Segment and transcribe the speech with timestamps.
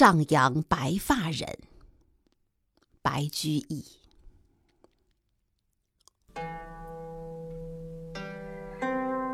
[0.00, 1.58] 上阳白发人，
[3.02, 3.84] 白居易。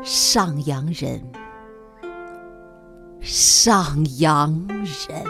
[0.03, 1.23] 上阳人，
[3.21, 5.25] 上阳人，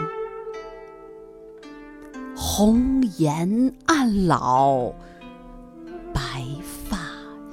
[2.36, 4.92] 红颜暗老，
[6.12, 6.44] 白
[6.88, 6.98] 发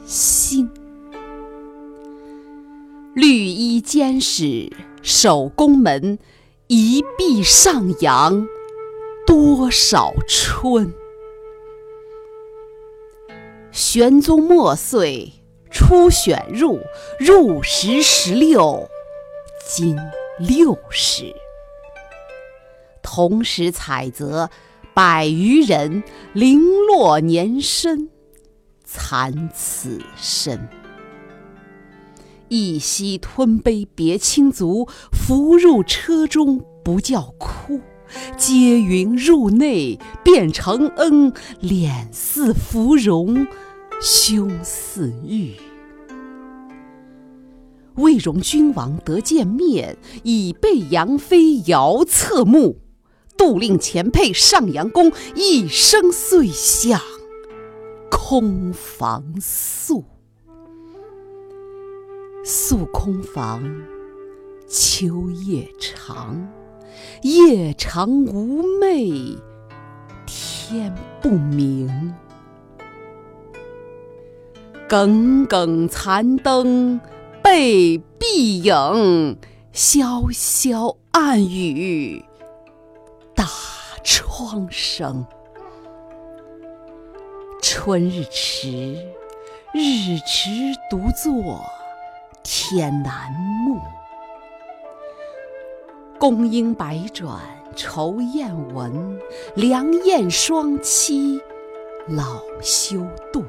[0.08, 0.68] 新。
[3.14, 6.18] 绿衣监使守宫门，
[6.68, 8.48] 一臂上扬
[9.28, 10.92] 多少春。
[13.72, 15.32] 玄宗末岁
[15.70, 16.80] 初选入，
[17.20, 18.90] 入时十六，
[19.68, 19.96] 今
[20.40, 21.36] 六十。
[23.04, 24.50] 同时采择
[24.96, 26.04] 百余人，
[26.34, 28.10] 零落年深，
[28.84, 30.68] 残此身。
[32.50, 37.82] 一夕吞杯别倾足，扶入车中不叫哭。
[38.38, 43.48] 接云入内变成恩，脸似芙蓉，
[44.00, 45.54] 胸似玉。
[47.96, 52.78] 未容君王得见面，已被杨妃遥侧目。
[53.38, 57.02] 杜令前配上阳宫，一声遂响
[58.12, 60.04] 空房宿。
[62.48, 63.64] 宿空房，
[64.68, 66.48] 秋夜长，
[67.24, 69.40] 夜长无寐，
[70.28, 72.14] 天不明。
[74.88, 77.02] 耿耿残灯
[77.42, 79.40] 被碧影，
[79.74, 82.24] 潇潇暗雨
[83.34, 83.48] 打
[84.04, 85.26] 窗声。
[87.60, 88.94] 春日迟，
[89.74, 90.52] 日迟
[90.92, 91.66] 独坐。
[92.48, 93.82] 天南木，
[96.20, 97.40] 宫应百转
[97.76, 99.20] 愁艳闻，
[99.56, 101.42] 良燕双栖
[102.08, 103.44] 老休度。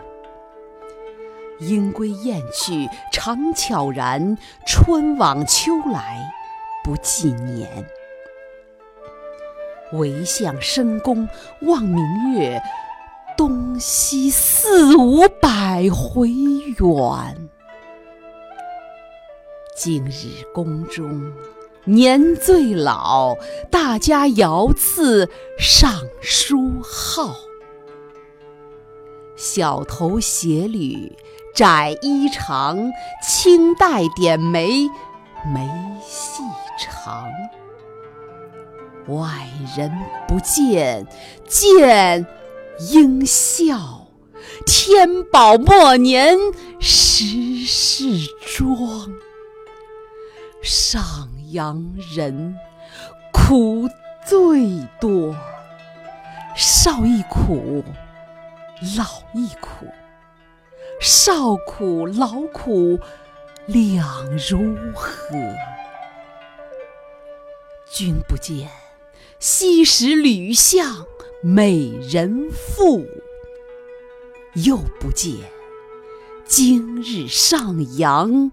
[1.60, 6.18] 莺归燕去常悄然，春往秋来
[6.82, 7.86] 不计年。
[9.92, 11.28] 唯向深宫
[11.60, 12.62] 望明月，
[13.36, 17.50] 东西四五百回圆。
[19.78, 21.30] 今日宫中
[21.84, 23.36] 年最老，
[23.70, 25.28] 大家遥赐
[25.58, 27.36] 尚书号。
[29.36, 31.12] 小头斜履
[31.54, 32.90] 窄衣长，
[33.22, 34.88] 青黛点眉
[35.54, 35.68] 眉
[36.02, 36.42] 细
[36.80, 37.28] 长。
[39.08, 39.92] 外人
[40.26, 41.06] 不见，
[41.46, 42.26] 见
[42.92, 44.06] 应笑。
[44.64, 46.38] 天宝末年
[46.80, 48.06] 时世
[48.56, 49.12] 庄。
[50.66, 52.58] 上阳人
[53.32, 53.88] 苦
[54.26, 55.32] 最多，
[56.56, 57.84] 少亦苦，
[58.98, 59.86] 老亦苦，
[61.00, 62.98] 少苦老苦
[63.66, 65.36] 两如何？
[67.88, 68.68] 君不见，
[69.38, 71.06] 昔时吕相
[71.44, 73.06] 美人妇，
[74.54, 75.32] 又不见，
[76.44, 78.50] 今日上阳。